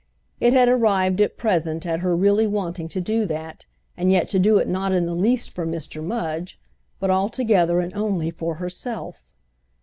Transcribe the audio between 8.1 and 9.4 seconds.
for herself.